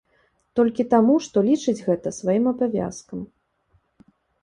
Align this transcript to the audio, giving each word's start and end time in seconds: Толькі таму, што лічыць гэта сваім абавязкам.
Толькі 0.59 0.85
таму, 0.93 1.17
што 1.27 1.37
лічыць 1.49 1.83
гэта 1.91 2.17
сваім 2.23 2.51
абавязкам. 2.55 3.19